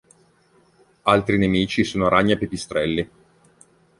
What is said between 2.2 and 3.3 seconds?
e pipistrelli.